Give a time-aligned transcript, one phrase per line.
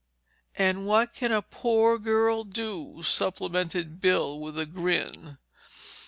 [0.57, 5.37] "And what can a poor girl do?" supplemented Bill with a grin.